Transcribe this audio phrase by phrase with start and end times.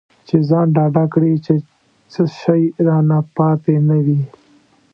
[0.27, 1.53] چې ځان ډاډه کړي چې
[2.11, 4.21] څه شی رانه پاتې نه وي.